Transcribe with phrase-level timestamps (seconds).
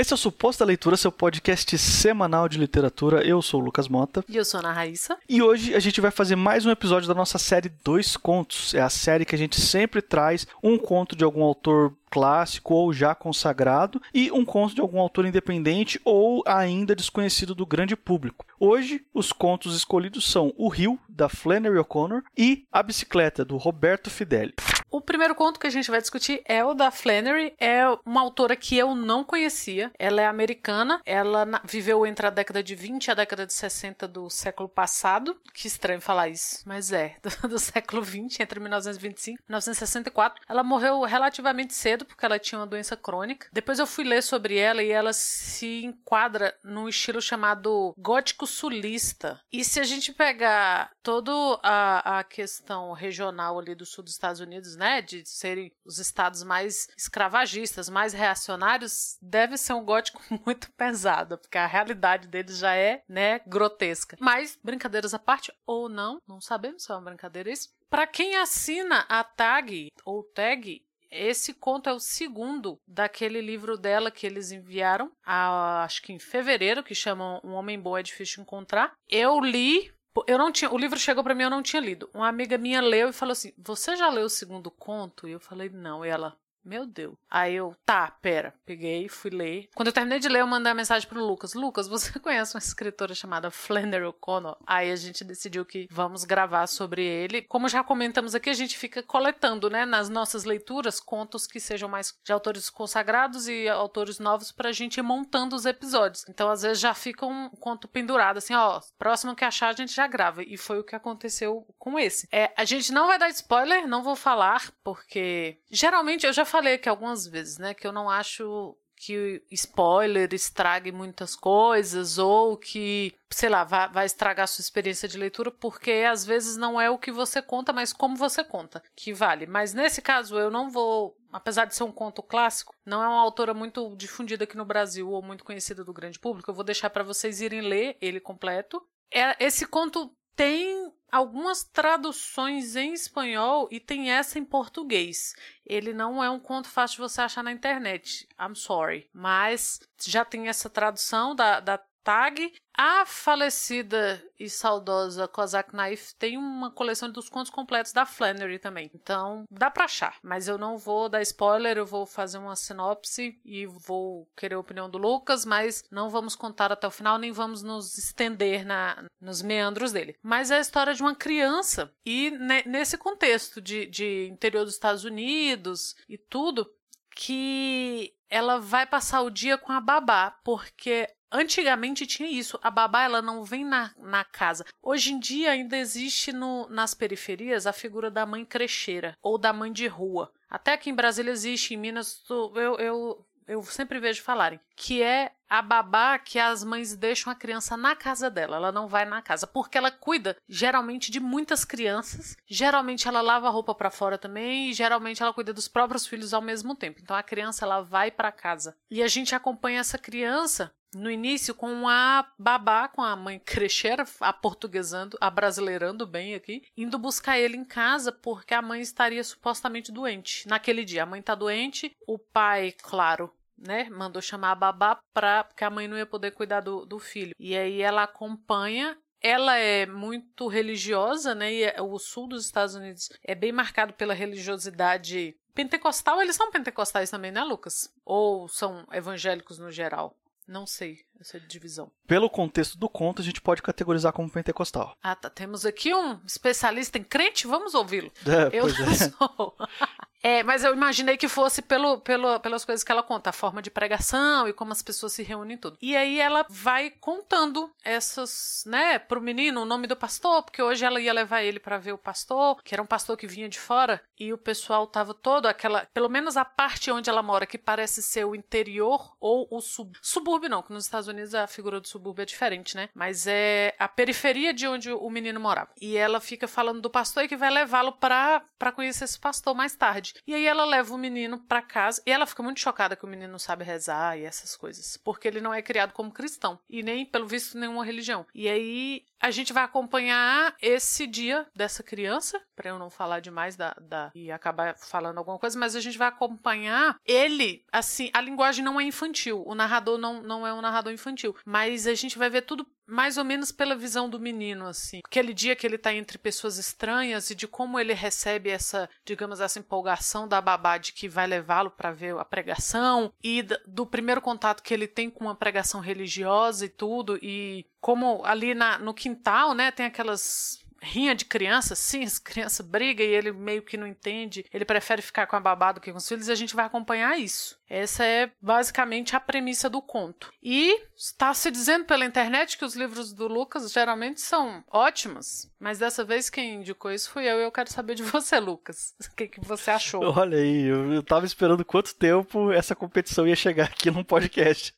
[0.00, 3.22] Esse é o Suposta Leitura, seu podcast semanal de literatura.
[3.22, 4.24] Eu sou o Lucas Mota.
[4.26, 5.18] E eu sou a Ana Raíssa.
[5.28, 8.72] E hoje a gente vai fazer mais um episódio da nossa série Dois Contos.
[8.72, 12.94] É a série que a gente sempre traz um conto de algum autor clássico ou
[12.94, 18.46] já consagrado e um conto de algum autor independente ou ainda desconhecido do grande público.
[18.58, 24.08] Hoje, os contos escolhidos são O Rio, da Flannery O'Connor, e A Bicicleta, do Roberto
[24.08, 24.54] Fideli.
[24.90, 27.54] O primeiro conto que a gente vai discutir é o da Flannery.
[27.60, 29.92] É uma autora que eu não conhecia.
[29.96, 31.00] Ela é americana.
[31.06, 35.40] Ela viveu entre a década de 20 e a década de 60 do século passado.
[35.54, 37.16] Que estranho falar isso, mas é.
[37.22, 40.42] Do, do século 20, entre 1925 e 1964.
[40.48, 43.48] Ela morreu relativamente cedo porque ela tinha uma doença crônica.
[43.52, 49.40] Depois eu fui ler sobre ela e ela se enquadra num estilo chamado gótico sulista.
[49.52, 51.30] E se a gente pegar toda
[51.62, 56.42] a, a questão regional ali do sul dos Estados Unidos, né, de serem os estados
[56.42, 62.74] mais escravagistas, mais reacionários, deve ser um gótico muito pesado, porque a realidade deles já
[62.74, 64.16] é, né, grotesca.
[64.18, 67.68] Mas, brincadeiras à parte, ou não, não sabemos se é uma brincadeira isso.
[67.90, 74.10] Para quem assina a tag ou tag, esse conto é o segundo daquele livro dela
[74.10, 78.42] que eles enviaram, a, acho que em fevereiro, que chama Um Homem Bom é Difícil
[78.42, 78.94] Encontrar.
[79.08, 79.92] Eu li
[80.26, 82.08] eu não tinha, o livro chegou para mim, eu não tinha lido.
[82.14, 85.40] Uma amiga minha leu e falou assim: "Você já leu o segundo conto?" E eu
[85.40, 86.04] falei: "Não".
[86.04, 87.14] E ela: meu Deus.
[87.30, 88.54] Aí eu, tá, pera.
[88.64, 89.68] Peguei, fui ler.
[89.74, 91.54] Quando eu terminei de ler, eu mandei uma mensagem pro Lucas.
[91.54, 94.56] Lucas, você conhece uma escritora chamada Flannery O'Connor?
[94.66, 97.42] Aí a gente decidiu que vamos gravar sobre ele.
[97.42, 101.88] Como já comentamos aqui, a gente fica coletando, né, nas nossas leituras, contos que sejam
[101.88, 106.24] mais de autores consagrados e autores novos pra gente ir montando os episódios.
[106.28, 109.94] Então, às vezes, já fica um conto pendurado, assim, ó, próximo que achar, a gente
[109.94, 110.42] já grava.
[110.42, 112.28] E foi o que aconteceu com esse.
[112.32, 116.74] É, a gente não vai dar spoiler, não vou falar, porque geralmente eu já falei
[116.74, 123.14] aqui algumas vezes, né, que eu não acho que spoiler estrague muitas coisas ou que,
[123.30, 126.90] sei lá, vai, vai, estragar a sua experiência de leitura, porque às vezes não é
[126.90, 129.46] o que você conta, mas como você conta, que vale.
[129.46, 133.22] Mas nesse caso eu não vou, apesar de ser um conto clássico, não é uma
[133.22, 136.90] autora muito difundida aqui no Brasil ou muito conhecida do grande público, eu vou deixar
[136.90, 138.86] para vocês irem ler ele completo.
[139.10, 145.34] É, esse conto tem algumas traduções em espanhol e tem essa em português.
[145.66, 148.28] Ele não é um conto fácil de você achar na internet.
[148.40, 149.08] I'm sorry.
[149.12, 152.52] Mas já tem essa tradução da, da tag.
[152.76, 158.90] A falecida e saudosa Kozak Naif tem uma coleção dos contos completos da Flannery também.
[158.94, 160.16] Então, dá pra achar.
[160.22, 164.58] Mas eu não vou dar spoiler, eu vou fazer uma sinopse e vou querer a
[164.58, 169.04] opinião do Lucas, mas não vamos contar até o final, nem vamos nos estender na,
[169.20, 170.16] nos meandros dele.
[170.22, 174.74] Mas é a história de uma criança e ne, nesse contexto de, de interior dos
[174.74, 176.70] Estados Unidos e tudo,
[177.14, 183.04] que ela vai passar o dia com a babá, porque Antigamente tinha isso, a babá
[183.04, 184.64] ela não vem na, na casa.
[184.82, 189.52] Hoje em dia ainda existe no, nas periferias a figura da mãe crecheira ou da
[189.52, 190.32] mãe de rua.
[190.48, 195.32] Até aqui em Brasília existe, em Minas eu, eu, eu sempre vejo falarem, que é
[195.48, 199.20] a babá que as mães deixam a criança na casa dela, ela não vai na
[199.20, 204.16] casa, porque ela cuida geralmente de muitas crianças, geralmente ela lava a roupa para fora
[204.16, 207.00] também e geralmente ela cuida dos próprios filhos ao mesmo tempo.
[207.00, 208.76] Então a criança ela vai para casa.
[208.88, 214.04] E a gente acompanha essa criança no início com a babá, com a mãe crecheira,
[214.20, 219.22] a portuguesando, a brasileirando bem aqui, indo buscar ele em casa porque a mãe estaria
[219.22, 220.46] supostamente doente.
[220.48, 225.44] Naquele dia, a mãe tá doente, o pai, claro, né, mandou chamar a babá pra,
[225.44, 227.34] porque a mãe não ia poder cuidar do, do filho.
[227.38, 231.52] E aí ela acompanha ela é muito religiosa, né?
[231.52, 236.22] E é, o sul dos Estados Unidos é bem marcado pela religiosidade pentecostal.
[236.22, 237.92] Eles são pentecostais também, né, Lucas?
[238.04, 240.16] Ou são evangélicos no geral?
[240.50, 241.92] Não sei essa divisão.
[242.08, 244.96] Pelo contexto do conto, a gente pode categorizar como pentecostal.
[245.00, 245.30] Ah, tá.
[245.30, 248.10] Temos aqui um especialista em crente, vamos ouvi-lo.
[248.26, 248.94] É, eu não é.
[248.96, 249.56] sou.
[250.22, 253.62] É, mas eu imaginei que fosse pelo, pelo, pelas coisas que ela conta, a forma
[253.62, 255.78] de pregação e como as pessoas se reúnem e tudo.
[255.80, 260.84] E aí ela vai contando essas, né, pro menino o nome do pastor, porque hoje
[260.84, 263.58] ela ia levar ele para ver o pastor, que era um pastor que vinha de
[263.58, 267.56] fora, e o pessoal tava todo aquela, pelo menos a parte onde ela mora, que
[267.56, 271.80] parece ser o interior ou o sub, subúrbio não, que nos Estados Unidos a figura
[271.80, 272.88] do subúrbio é diferente, né?
[272.94, 275.70] Mas é a periferia de onde o menino morava.
[275.80, 279.74] E ela fica falando do pastor e que vai levá-lo para conhecer esse pastor mais
[279.74, 280.09] tarde.
[280.26, 283.08] E aí ela leva o menino para casa e ela fica muito chocada que o
[283.08, 286.82] menino não sabe rezar e essas coisas, porque ele não é criado como cristão e
[286.82, 288.26] nem pelo visto nenhuma religião.
[288.34, 293.56] E aí a gente vai acompanhar esse dia dessa criança, para eu não falar demais
[293.56, 298.20] da, da e acabar falando alguma coisa, mas a gente vai acompanhar ele, assim, a
[298.20, 302.18] linguagem não é infantil, o narrador não, não é um narrador infantil, mas a gente
[302.18, 305.00] vai ver tudo mais ou menos pela visão do menino, assim.
[305.04, 309.40] Aquele dia que ele tá entre pessoas estranhas e de como ele recebe essa, digamos,
[309.40, 314.20] essa empolgação da babá de que vai levá-lo para ver a pregação e do primeiro
[314.20, 318.94] contato que ele tem com uma pregação religiosa e tudo e como ali na, no
[318.94, 323.76] quintal, né, tem aquelas rinha de criança, sim, as crianças brigam e ele meio que
[323.76, 326.36] não entende, ele prefere ficar com a babá do que com os filhos, e a
[326.36, 327.58] gente vai acompanhar isso.
[327.68, 330.32] Essa é basicamente a premissa do conto.
[330.42, 335.78] E está se dizendo pela internet que os livros do Lucas geralmente são ótimos, mas
[335.78, 338.94] dessa vez quem indicou isso fui eu e eu quero saber de você, Lucas.
[339.12, 340.02] O que, que você achou?
[340.16, 344.74] Olha aí, eu, eu tava esperando quanto tempo essa competição ia chegar aqui no podcast.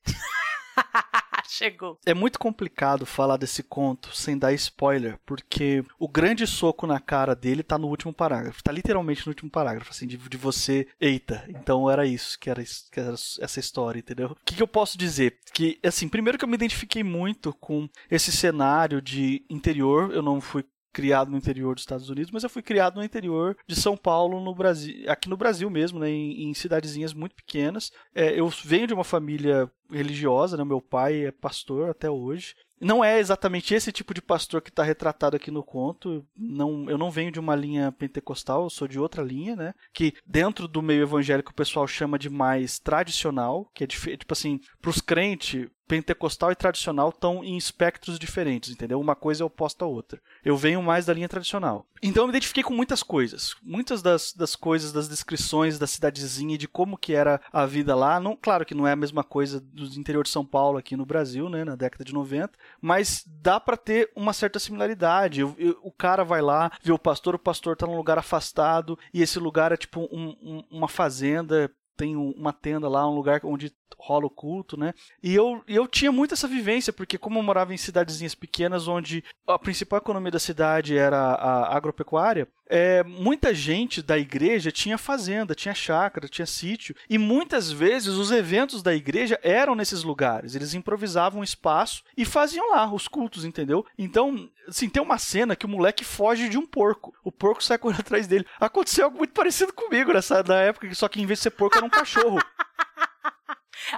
[1.49, 1.99] Chegou.
[2.05, 7.35] É muito complicado falar desse conto sem dar spoiler, porque o grande soco na cara
[7.35, 8.63] dele tá no último parágrafo.
[8.63, 10.87] Tá literalmente no último parágrafo, assim, de, de você.
[11.01, 14.29] Eita, então era isso que era, que era essa história, entendeu?
[14.29, 15.39] O que, que eu posso dizer?
[15.53, 20.41] Que, assim, primeiro que eu me identifiquei muito com esse cenário de interior, eu não
[20.41, 23.97] fui criado no interior dos Estados Unidos, mas eu fui criado no interior de São
[23.97, 27.91] Paulo, no Brasil, aqui no Brasil mesmo, né, em, em cidadezinhas muito pequenas.
[28.15, 32.55] É, eu venho de uma família religiosa, né, meu pai é pastor até hoje.
[32.81, 36.27] Não é exatamente esse tipo de pastor que está retratado aqui no conto.
[36.37, 39.73] Não, eu não venho de uma linha pentecostal, eu sou de outra linha, né?
[39.95, 44.59] Que dentro do meio evangélico o pessoal chama de mais tradicional, que é tipo assim,
[44.81, 48.99] para os crentes, pentecostal e tradicional estão em espectros diferentes, entendeu?
[48.99, 50.19] Uma coisa é oposta à outra.
[50.43, 51.87] Eu venho mais da linha tradicional.
[52.03, 53.55] Então eu me identifiquei com muitas coisas.
[53.63, 58.19] Muitas das, das coisas, das descrições da cidadezinha de como que era a vida lá.
[58.19, 61.07] Não, claro que não é a mesma coisa do interior de São Paulo aqui no
[61.07, 65.41] Brasil, né, na década de 90, mas dá para ter uma certa similaridade.
[65.41, 68.99] Eu, eu, o cara vai lá, vê o pastor, o pastor tá num lugar afastado
[69.13, 73.41] e esse lugar é tipo um, um, uma fazenda tem uma tenda lá, um lugar
[73.45, 74.95] onde rola o culto, né?
[75.23, 79.25] E eu, eu tinha muito essa vivência, porque como eu morava em cidadezinhas pequenas, onde
[79.47, 85.55] a principal economia da cidade era a agropecuária, é, muita gente da igreja tinha fazenda,
[85.55, 90.55] tinha chácara, tinha sítio, e muitas vezes os eventos da igreja eram nesses lugares.
[90.55, 93.85] Eles improvisavam um espaço e faziam lá os cultos, entendeu?
[93.99, 97.15] Então, assim, tem uma cena que o moleque foge de um porco.
[97.23, 98.47] O porco sai correndo atrás dele.
[98.59, 101.77] Aconteceu algo muito parecido comigo nessa na época, só que em vez de ser porco
[101.77, 102.39] era um cachorro.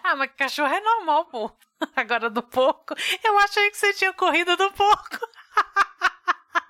[0.02, 1.50] Ah, mas cachorro é normal, pô.
[1.96, 2.94] Agora do porco.
[3.22, 5.18] Eu achei que você tinha corrido do porco.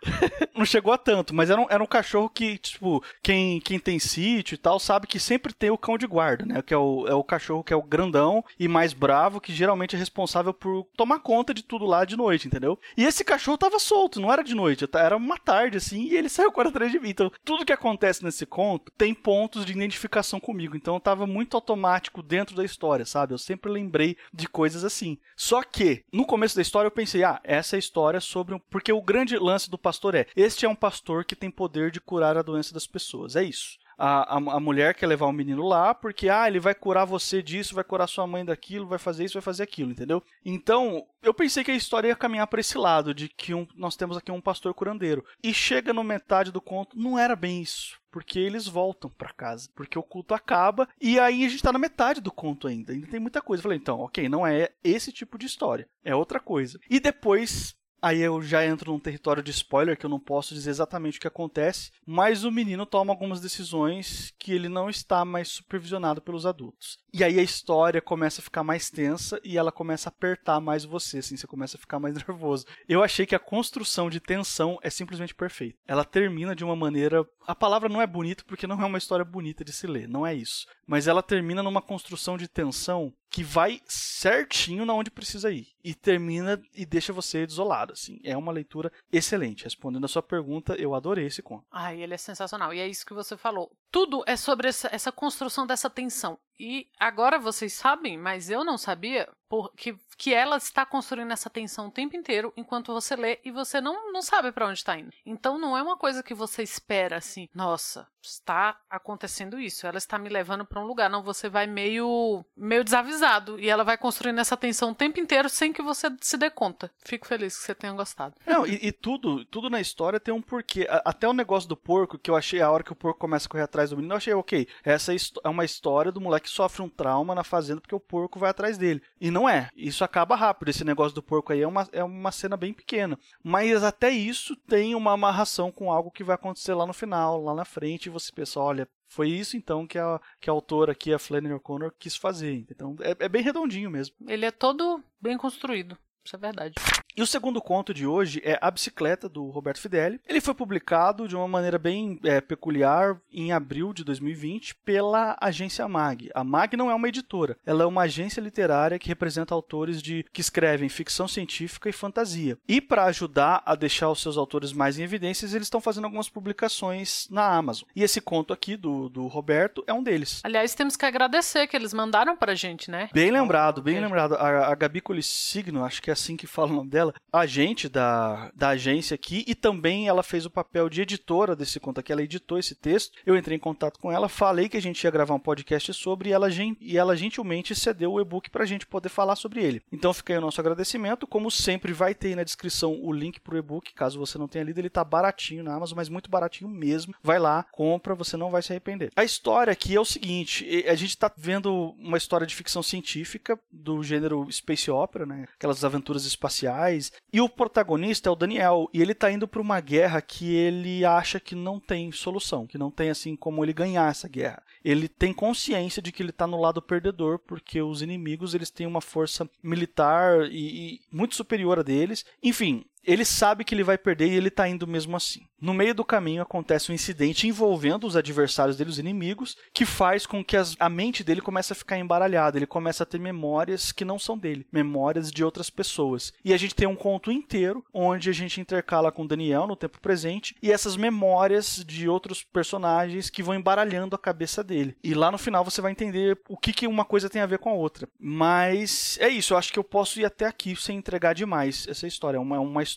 [0.57, 3.99] não chegou a tanto, mas era um, era um cachorro que, tipo, quem, quem tem
[3.99, 6.63] sítio e tal sabe que sempre tem o cão de guarda, né?
[6.63, 9.97] Que é o, é o cachorro que é o grandão e mais bravo, que geralmente
[9.97, 12.79] é responsável por tomar conta de tudo lá de noite, entendeu?
[12.97, 16.29] E esse cachorro tava solto, não era de noite, era uma tarde, assim, e ele
[16.31, 17.11] saiu correndo atrás de mim.
[17.11, 20.77] Então, tudo que acontece nesse conto tem pontos de identificação comigo.
[20.77, 23.35] Então, tava muito automático dentro da história, sabe?
[23.35, 25.19] Eu sempre lembrei de coisas assim.
[25.37, 28.55] Só que, no começo da história, eu pensei, ah, essa é a história sobre.
[28.55, 28.59] Um...
[28.71, 32.01] Porque o grande lance do pastor é: este é um pastor que tem poder de
[32.01, 33.37] curar a doença das pessoas.
[33.37, 33.79] É isso.
[33.97, 37.43] A, a, a, mulher quer levar o menino lá porque, ah, ele vai curar você
[37.43, 40.23] disso, vai curar sua mãe daquilo, vai fazer isso, vai fazer aquilo, entendeu?
[40.45, 43.97] Então, eu pensei que a história ia caminhar para esse lado, de que um, nós
[43.97, 45.25] temos aqui um pastor curandeiro.
[45.43, 47.99] E chega no metade do conto, não era bem isso.
[48.11, 49.69] Porque eles voltam para casa.
[49.75, 50.89] Porque o culto acaba.
[51.01, 52.93] E aí a gente tá na metade do conto ainda.
[52.93, 53.61] Ainda tem muita coisa.
[53.61, 55.89] Eu falei, então, ok, não é esse tipo de história.
[56.05, 56.79] É outra coisa.
[56.89, 60.69] E depois Aí eu já entro num território de spoiler que eu não posso dizer
[60.69, 65.49] exatamente o que acontece, mas o menino toma algumas decisões que ele não está mais
[65.49, 66.99] supervisionado pelos adultos.
[67.15, 70.85] E aí a história começa a ficar mais tensa e ela começa a apertar mais
[70.85, 72.67] você, assim, você começa a ficar mais nervoso.
[72.87, 75.79] Eu achei que a construção de tensão é simplesmente perfeita.
[75.89, 79.25] Ela termina de uma maneira, a palavra não é bonita porque não é uma história
[79.25, 83.43] bonita de se ler, não é isso, mas ela termina numa construção de tensão que
[83.43, 88.21] vai certinho na onde precisa ir e termina e deixa você desolado, assim.
[88.23, 89.65] É uma leitura excelente.
[89.65, 91.65] Respondendo a sua pergunta, eu adorei esse conto.
[91.71, 92.75] Ai, ele é sensacional.
[92.75, 93.73] E é isso que você falou.
[93.91, 96.39] Tudo é sobre essa, essa construção dessa tensão.
[96.59, 101.89] E agora vocês sabem, mas eu não sabia, porque que ela está construindo essa tensão
[101.89, 105.11] o tempo inteiro enquanto você lê e você não, não sabe para onde está indo.
[105.27, 110.19] Então não é uma coisa que você espera assim, nossa, está acontecendo isso, ela está
[110.19, 111.11] me levando para um lugar.
[111.11, 115.49] Não, você vai meio meio desavisado e ela vai construindo essa tensão o tempo inteiro
[115.49, 116.91] sem que você se dê conta.
[117.05, 118.35] Fico feliz que você tenha gostado.
[118.47, 120.87] Não, e, e tudo, tudo na história tem um porquê.
[121.05, 123.51] Até o negócio do porco, que eu achei a hora que o porco começa a
[123.51, 126.89] correr atrás do menino, eu achei, ok, essa é uma história do moleque sofre um
[126.89, 129.03] trauma na fazenda porque o porco vai atrás dele.
[129.21, 129.69] E não é.
[129.75, 130.69] Isso acaba rápido.
[130.69, 133.19] Esse negócio do porco aí é uma, é uma cena bem pequena.
[133.43, 137.55] Mas até isso tem uma amarração com algo que vai acontecer lá no final, lá
[137.55, 141.13] na frente, e você pensa, olha, foi isso então que a, que a autora aqui,
[141.13, 142.67] a Flannery O'Connor, quis fazer.
[142.71, 144.15] Então é, é bem redondinho mesmo.
[144.27, 145.97] Ele é todo bem construído.
[146.25, 146.75] Isso é verdade.
[147.17, 150.21] E o segundo conto de hoje é A Bicicleta, do Roberto Fideli.
[150.27, 155.87] Ele foi publicado de uma maneira bem é, peculiar em abril de 2020 pela agência
[155.87, 156.29] MAG.
[156.35, 160.27] A MAG não é uma editora, ela é uma agência literária que representa autores de
[160.33, 162.59] que escrevem ficção científica e fantasia.
[162.67, 166.29] E para ajudar a deixar os seus autores mais em evidências, eles estão fazendo algumas
[166.29, 167.89] publicações na Amazon.
[167.95, 170.41] E esse conto aqui do, do Roberto é um deles.
[170.43, 173.09] Aliás, temos que agradecer que eles mandaram pra gente, né?
[173.13, 174.35] Bem lembrado, bem lembrado.
[174.35, 177.89] A, a Gabi Colissigno, acho que é assim que fala o nome dela, dela, agente
[177.89, 182.13] da, da agência aqui, e também ela fez o papel de editora desse conto aqui,
[182.13, 183.19] ela editou esse texto.
[183.27, 186.31] Eu entrei em contato com ela, falei que a gente ia gravar um podcast sobre,
[186.31, 186.49] e ela,
[186.81, 189.83] e ela gentilmente cedeu o e-book para a gente poder falar sobre ele.
[189.93, 191.27] Então fica aí o nosso agradecimento.
[191.27, 194.49] Como sempre, vai ter aí na descrição o link para o e-book, caso você não
[194.49, 197.15] tenha lido, ele tá baratinho na Amazon, mas muito baratinho mesmo.
[197.23, 199.11] Vai lá, compra, você não vai se arrepender.
[199.17, 203.59] A história aqui é o seguinte: a gente está vendo uma história de ficção científica
[203.71, 205.47] do gênero space opera, né?
[205.55, 206.94] Aquelas aventuras espaciais
[207.33, 211.05] e o protagonista é o Daniel, e ele tá indo para uma guerra que ele
[211.05, 214.63] acha que não tem solução, que não tem assim como ele ganhar essa guerra.
[214.85, 218.87] Ele tem consciência de que ele tá no lado perdedor, porque os inimigos eles têm
[218.87, 222.25] uma força militar e, e muito superior a deles.
[222.43, 225.47] Enfim, ele sabe que ele vai perder e ele está indo mesmo assim.
[225.61, 230.27] No meio do caminho acontece um incidente envolvendo os adversários dele, os inimigos, que faz
[230.27, 232.59] com que as, a mente dele comece a ficar embaralhada.
[232.59, 236.35] Ele começa a ter memórias que não são dele, memórias de outras pessoas.
[236.45, 240.01] E a gente tem um conto inteiro onde a gente intercala com Daniel no tempo
[240.01, 244.95] presente e essas memórias de outros personagens que vão embaralhando a cabeça dele.
[245.03, 247.59] E lá no final você vai entender o que, que uma coisa tem a ver
[247.59, 248.07] com a outra.
[248.19, 252.07] Mas é isso, eu acho que eu posso ir até aqui sem entregar demais essa
[252.07, 252.37] história.
[252.37, 252.94] É uma, uma história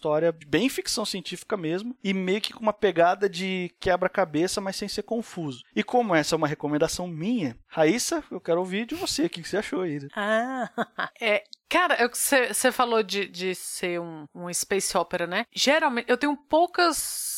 [0.47, 5.03] bem ficção científica mesmo e meio que com uma pegada de quebra-cabeça, mas sem ser
[5.03, 5.63] confuso.
[5.75, 9.41] E como essa é uma recomendação minha, Raíssa, eu quero ouvir de você, o que,
[9.41, 9.99] que você achou aí?
[10.15, 10.69] Ah,
[11.21, 15.45] é, Cara, você falou de, de ser um, um space opera, né?
[15.51, 17.35] Geralmente, eu tenho poucas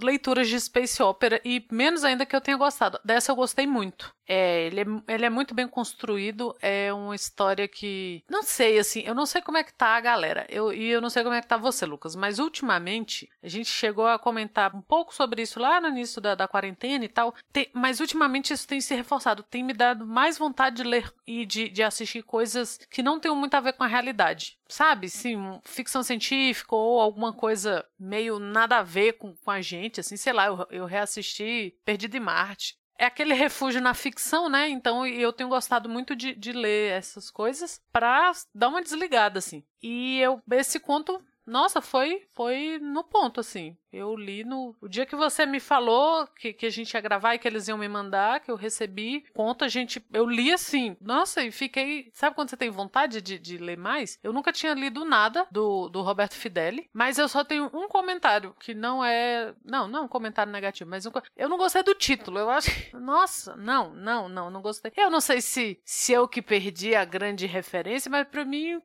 [0.00, 2.98] leituras de space opera e menos ainda que eu tenha gostado.
[3.04, 4.14] Dessa eu gostei muito.
[4.34, 4.84] É, ele, é,
[5.14, 8.24] ele é muito bem construído, é uma história que.
[8.30, 10.46] Não sei, assim, eu não sei como é que tá a galera.
[10.48, 13.68] Eu, e eu não sei como é que tá você, Lucas, mas ultimamente a gente
[13.68, 17.34] chegou a comentar um pouco sobre isso lá no início da, da quarentena e tal.
[17.52, 21.44] Tem, mas ultimamente isso tem se reforçado, tem me dado mais vontade de ler e
[21.44, 24.58] de, de assistir coisas que não tem muito a ver com a realidade.
[24.66, 30.00] Sabe, sim, ficção científica ou alguma coisa meio nada a ver com, com a gente,
[30.00, 34.68] assim, sei lá, eu, eu reassisti Perdido em Marte é aquele refúgio na ficção, né?
[34.68, 39.64] Então eu tenho gostado muito de, de ler essas coisas para dar uma desligada, assim.
[39.82, 43.76] E eu, esse conto, nossa, foi, foi no ponto, assim.
[43.92, 44.74] Eu li no.
[44.80, 47.68] O dia que você me falou que, que a gente ia gravar e que eles
[47.68, 50.02] iam me mandar, que eu recebi, conta, a gente.
[50.12, 50.96] Eu li assim.
[51.00, 52.10] Nossa, e fiquei.
[52.14, 54.18] Sabe quando você tem vontade de, de ler mais?
[54.22, 58.54] Eu nunca tinha lido nada do, do Roberto Fideli, mas eu só tenho um comentário
[58.58, 59.54] que não é.
[59.62, 61.10] Não, não é um comentário negativo, mas um...
[61.36, 62.38] eu não gostei do título.
[62.38, 62.70] Eu acho.
[62.96, 64.90] Nossa, não, não, não, não gostei.
[64.96, 68.80] Eu não sei se, se eu que perdi a grande referência, mas para mim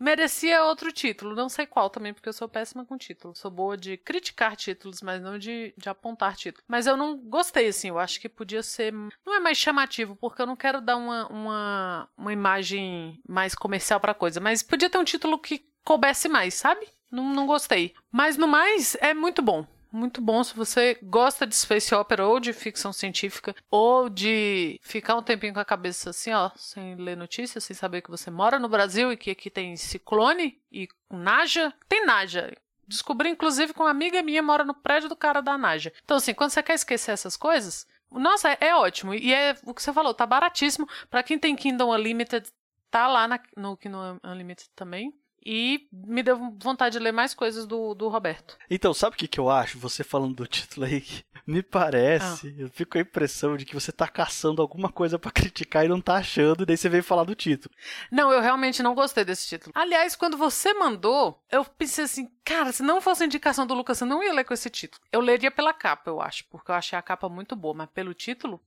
[0.00, 1.36] merecia outro título.
[1.36, 3.36] Não sei qual também, porque eu sou péssima com título.
[3.36, 6.64] Sou boa de criticar títulos, mas não de, de apontar títulos.
[6.66, 7.88] Mas eu não gostei, assim.
[7.88, 8.92] Eu acho que podia ser.
[9.24, 14.00] Não é mais chamativo, porque eu não quero dar uma, uma, uma imagem mais comercial
[14.00, 14.40] pra coisa.
[14.40, 16.88] Mas podia ter um título que coubesse mais, sabe?
[17.10, 17.94] Não, não gostei.
[18.10, 22.38] Mas no mais, é muito bom muito bom se você gosta de space opera ou
[22.38, 27.16] de ficção científica ou de ficar um tempinho com a cabeça assim, ó, sem ler
[27.16, 31.74] notícias, sem saber que você mora no Brasil e que aqui tem ciclone e Naja.
[31.88, 32.56] Tem Naja.
[32.86, 35.92] Descobri, inclusive, que uma amiga minha mora no prédio do cara da Naja.
[36.04, 39.14] Então, assim, quando você quer esquecer essas coisas, nossa, é, é ótimo.
[39.14, 40.88] E é o que você falou, tá baratíssimo.
[41.08, 42.48] Para quem tem Kingdom Unlimited,
[42.90, 45.14] tá lá na, no Kingdom Unlimited também.
[45.44, 48.58] E me deu vontade de ler mais coisas do, do Roberto.
[48.68, 49.78] Então, sabe o que, que eu acho?
[49.78, 51.02] Você falando do título aí,
[51.46, 52.62] me parece, ah.
[52.62, 55.88] eu fico com a impressão de que você tá caçando alguma coisa para criticar e
[55.88, 57.74] não tá achando, e daí você veio falar do título.
[58.10, 59.72] Não, eu realmente não gostei desse título.
[59.74, 64.06] Aliás, quando você mandou, eu pensei assim, cara, se não fosse indicação do Lucas, eu
[64.06, 65.02] não ia ler com esse título.
[65.10, 68.12] Eu leria pela capa, eu acho, porque eu achei a capa muito boa, mas pelo
[68.12, 68.60] título,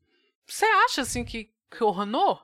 [0.46, 2.42] você acha assim que, que ornou?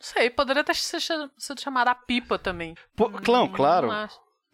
[0.00, 2.74] Sei, poderia até ser, ser chamada a pipa também.
[2.96, 3.88] Pô, não, claro.
[3.88, 4.08] Não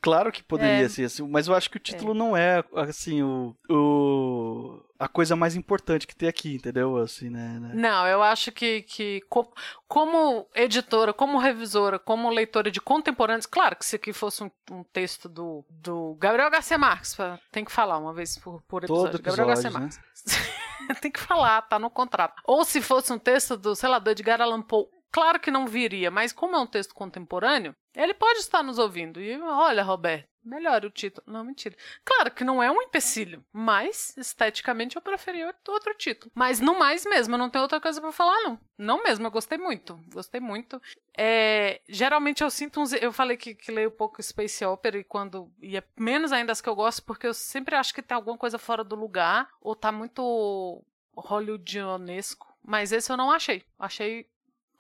[0.06, 0.88] claro que poderia é.
[0.88, 2.14] ser assim, mas eu acho que o título é.
[2.14, 6.96] não é assim o, o a coisa mais importante que tem aqui, entendeu?
[6.96, 7.58] Assim, né?
[7.60, 7.72] né?
[7.74, 9.52] Não, eu acho que, que como,
[9.88, 14.84] como editora, como revisora, como leitora de contemporâneos, claro que se aqui fosse um, um
[14.84, 17.16] texto do, do Gabriel Garcia Marques,
[17.50, 19.10] tem que falar uma vez por, por episódio.
[19.10, 19.78] Todo episódio Gabriel Garcia né?
[19.80, 21.00] Marques.
[21.02, 22.40] tem que falar, tá no contrato.
[22.44, 24.86] Ou se fosse um texto do, sei lá, do Edgar Allan Poe,
[25.16, 29.18] claro que não viria, mas como é um texto contemporâneo, ele pode estar nos ouvindo.
[29.18, 31.26] E olha, Roberto, melhore o título.
[31.26, 31.74] Não, mentira.
[32.04, 36.30] Claro que não é um empecilho, mas esteticamente eu preferi outro título.
[36.34, 38.60] Mas no mais mesmo, eu não tenho outra coisa para falar, não.
[38.76, 39.98] Não mesmo, eu gostei muito.
[40.12, 40.82] Gostei muito.
[41.16, 42.92] É, geralmente eu sinto uns.
[42.92, 45.50] Eu falei que, que leio pouco Space Opera e quando.
[45.62, 48.36] E é menos ainda as que eu gosto, porque eu sempre acho que tem alguma
[48.36, 50.84] coisa fora do lugar, ou tá muito
[51.16, 52.54] hollywoodionesco.
[52.62, 53.64] Mas esse eu não achei.
[53.78, 54.28] Achei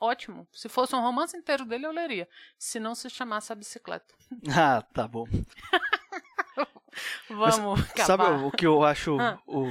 [0.00, 0.46] ótimo.
[0.52, 2.28] Se fosse um romance inteiro dele, eu leria.
[2.58, 4.14] Se não se chamasse a bicicleta.
[4.56, 5.26] Ah, tá bom.
[7.28, 9.18] Vamos Mas, Sabe o que eu acho.
[9.20, 9.38] Ah.
[9.46, 9.66] O,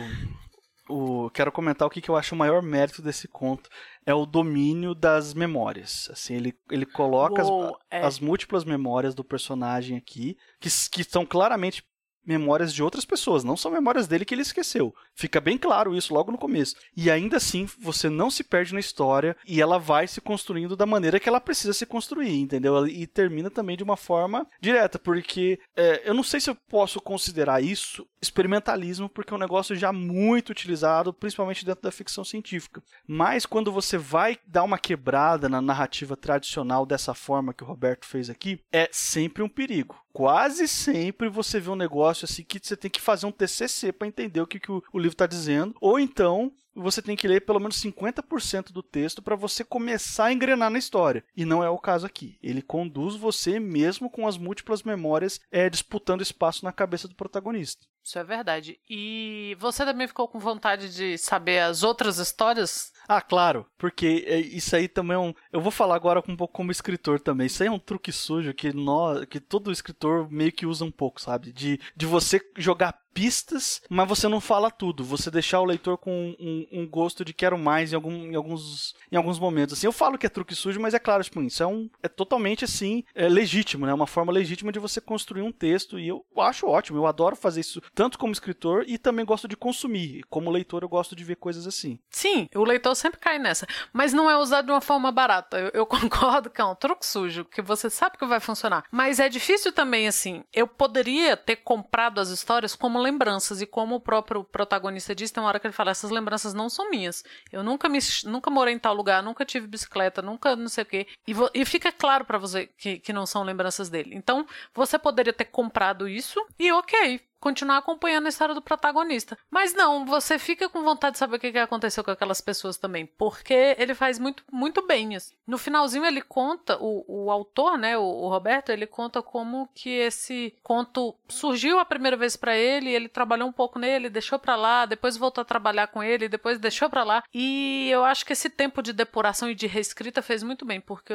[0.87, 3.69] o, quero comentar o que, que eu acho o maior mérito desse conto.
[4.05, 6.09] É o domínio das memórias.
[6.11, 8.05] Assim, ele, ele coloca as- Uou, é.
[8.05, 11.83] as, múltiplas memórias do personagem aqui, que, que são claramente
[12.25, 14.93] memórias de outras pessoas, não são memórias dele que ele esqueceu.
[15.15, 16.75] Fica bem claro isso logo no começo.
[16.95, 20.85] E ainda assim, você não se perde na história e ela vai se construindo da
[20.85, 22.85] maneira que ela precisa se construir, entendeu?
[22.85, 26.99] E termina também de uma forma direta, porque é, eu não sei se eu posso
[26.99, 32.81] considerar isso experimentalismo, porque é um negócio já muito utilizado, principalmente dentro da ficção científica.
[33.07, 38.05] Mas quando você vai dar uma quebrada na narrativa tradicional dessa forma que o Roberto
[38.05, 39.95] fez aqui, é sempre um perigo.
[40.11, 44.07] Quase sempre você vê um negócio assim que você tem que fazer um TCC para
[44.07, 47.41] entender o que, que o, o livro está dizendo, ou então você tem que ler
[47.41, 51.23] pelo menos 50% do texto para você começar a engrenar na história.
[51.35, 52.37] E não é o caso aqui.
[52.43, 57.85] Ele conduz você mesmo com as múltiplas memórias é, disputando espaço na cabeça do protagonista.
[58.03, 58.79] Isso é verdade.
[58.87, 62.91] E você também ficou com vontade de saber as outras histórias?
[63.07, 65.33] Ah, claro, porque é, isso aí também é um.
[65.51, 67.47] Eu vou falar agora um pouco como escritor também.
[67.47, 70.91] Isso aí é um truque sujo que, nós, que todo escritor meio que usa um
[70.91, 71.51] pouco, sabe?
[71.51, 75.05] De, de você jogar pistas, mas você não fala tudo.
[75.05, 78.93] Você deixar o leitor com um, um gosto de quero mais em, algum, em, alguns,
[79.09, 79.77] em alguns momentos.
[79.77, 82.09] Assim, eu falo que é truque sujo, mas é claro, tipo, isso é, um, é
[82.09, 83.93] totalmente assim, é legítimo, né?
[83.93, 85.97] Uma forma legítima de você construir um texto.
[85.97, 89.55] E eu acho ótimo, eu adoro fazer isso, tanto como escritor e também gosto de
[89.55, 90.23] consumir.
[90.29, 91.97] Como leitor, eu gosto de ver coisas assim.
[92.09, 93.65] Sim, o leitor sempre cai nessa.
[93.93, 95.57] Mas não é usado de uma forma barata.
[95.57, 98.83] Eu, eu concordo que é um truque sujo, que você sabe que vai funcionar.
[98.91, 100.43] Mas é difícil também, assim.
[100.51, 103.61] Eu poderia ter comprado as histórias como lembranças.
[103.61, 106.69] E como o próprio protagonista diz, tem uma hora que ele fala: essas lembranças não
[106.69, 107.23] são minhas.
[107.51, 110.87] Eu nunca me nunca morei em tal lugar, nunca tive bicicleta, nunca não sei o
[110.87, 111.07] quê.
[111.27, 114.15] E, e fica claro pra você que, que não são lembranças dele.
[114.15, 117.21] Então, você poderia ter comprado isso e ok.
[117.45, 119.37] Continuar acompanhando a história do protagonista.
[119.51, 123.05] Mas não, você fica com vontade de saber o que aconteceu com aquelas pessoas também.
[123.05, 125.15] Porque ele faz muito, muito bem.
[125.15, 125.35] assim.
[125.45, 129.91] No finalzinho, ele conta, o, o autor, né, o, o Roberto, ele conta como que
[129.91, 134.55] esse conto surgiu a primeira vez pra ele, ele trabalhou um pouco nele, deixou pra
[134.55, 137.23] lá, depois voltou a trabalhar com ele, depois deixou pra lá.
[137.31, 141.13] E eu acho que esse tempo de depuração e de reescrita fez muito bem, porque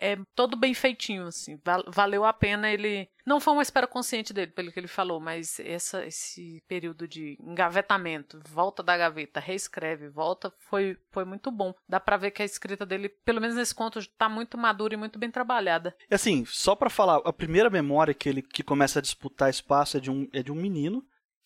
[0.00, 1.58] é todo bem feitinho, assim.
[1.64, 3.08] Val- valeu a pena ele.
[3.24, 7.36] Não foi uma espera consciente dele, pelo que ele falou, mas essa, esse período de
[7.40, 11.74] engavetamento, volta da gaveta, reescreve, volta, foi, foi muito bom.
[11.88, 14.96] Dá pra ver que a escrita dele, pelo menos nesse conto, tá muito madura e
[14.96, 15.94] muito bem trabalhada.
[16.10, 19.96] E assim, só pra falar, a primeira memória que ele que começa a disputar espaço
[19.96, 21.04] é de um, é de um menino.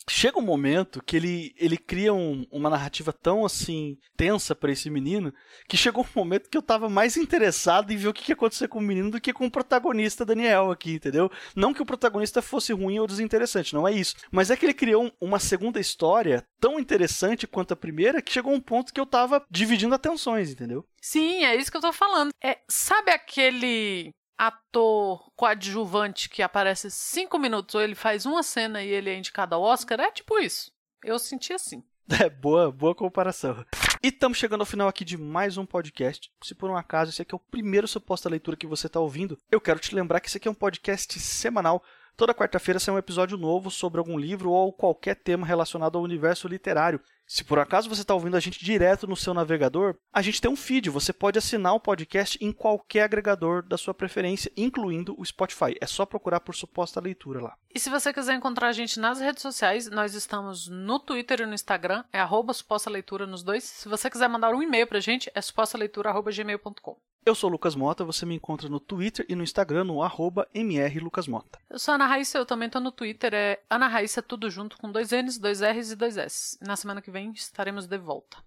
[0.09, 4.91] Chega um momento que ele, ele cria um- uma narrativa tão assim tensa pra esse
[4.91, 5.33] menino
[5.69, 8.67] que chegou um momento que eu tava mais interessado em ver o que, ia acontecer
[8.69, 11.31] com o menino do que com o protagonista Daniel aqui, entendeu?
[11.55, 14.15] Não que o protagonista fosse ruim ou desinteressante, não é isso.
[14.33, 18.33] Mas é que ele criou um- uma segunda história tão interessante quanto a primeira que
[18.33, 20.85] chegou um ponto que eu tava dividindo atenções, entendeu?
[21.01, 22.31] Sim, é isso que eu tô falando.
[22.43, 28.88] É, sabe aquele ator coadjuvante que aparece cinco minutos ou ele faz uma cena e
[28.88, 30.00] ele é indicado ao Oscar?
[30.00, 30.72] É tipo isso.
[31.05, 31.85] Eu senti assim.
[32.20, 33.64] É, boa, boa comparação.
[34.03, 36.29] E estamos chegando ao final aqui de mais um podcast.
[36.42, 39.38] Se por um acaso esse aqui é o primeiro suposta leitura que você está ouvindo,
[39.48, 41.85] eu quero te lembrar que esse aqui é um podcast semanal.
[42.21, 46.47] Toda quarta-feira sai um episódio novo sobre algum livro ou qualquer tema relacionado ao universo
[46.47, 47.01] literário.
[47.27, 50.51] Se por acaso você está ouvindo a gente direto no seu navegador, a gente tem
[50.51, 50.91] um feed.
[50.91, 55.75] Você pode assinar o podcast em qualquer agregador da sua preferência, incluindo o Spotify.
[55.81, 57.57] É só procurar por suposta leitura lá.
[57.75, 61.47] E se você quiser encontrar a gente nas redes sociais, nós estamos no Twitter e
[61.47, 63.65] no Instagram, é arroba suposta leitura nos dois.
[63.65, 66.99] Se você quiser mandar um e-mail pra gente, é supostaleitura.gmail.com.
[67.25, 71.59] Eu sou Lucas Mota, você me encontra no Twitter e no Instagram no arroba mrlucasmota.
[71.69, 74.79] Eu sou a Ana Raíssa, eu também tô no Twitter, é Ana Raíssa tudo junto
[74.79, 76.59] com dois N's, dois R's e dois S.
[76.63, 78.39] Na semana que vem estaremos de volta.